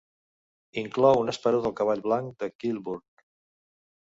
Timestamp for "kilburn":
2.65-3.07